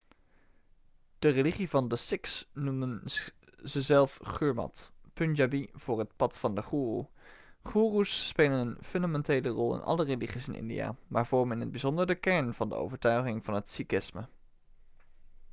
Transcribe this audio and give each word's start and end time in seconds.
de 1.19 1.29
religie 1.29 1.69
van 1.69 1.87
de 1.87 1.95
sikhs 1.95 2.49
noemen 2.53 3.01
ze 3.63 3.81
zelf 3.81 4.19
gurmat' 4.21 4.91
punjabi 5.13 5.69
voor 5.73 5.99
het 5.99 6.15
pad 6.15 6.37
van 6.37 6.55
de 6.55 6.61
goeroe' 6.63 7.07
goeroes 7.63 8.27
spelen 8.27 8.59
een 8.67 8.77
fundamentele 8.83 9.49
rol 9.49 9.73
in 9.75 9.81
alle 9.81 10.03
religies 10.03 10.47
in 10.47 10.55
india 10.55 10.95
maar 11.07 11.27
vormen 11.27 11.55
in 11.55 11.61
het 11.61 11.71
bijzonder 11.71 12.07
de 12.07 12.15
kern 12.15 12.53
van 12.53 12.69
de 12.69 12.75
overtuigingen 12.75 13.43
van 13.43 13.53
het 13.53 13.69
sikhisme 13.69 14.27